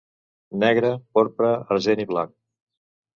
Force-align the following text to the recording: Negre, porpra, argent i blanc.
Negre, 0.61 0.89
porpra, 1.17 1.51
argent 1.75 2.01
i 2.05 2.09
blanc. 2.13 2.33